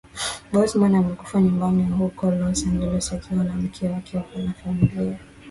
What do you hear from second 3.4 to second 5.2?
na mke wake na familia